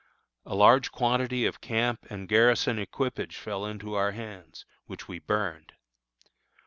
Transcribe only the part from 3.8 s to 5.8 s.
our hands, which we burned.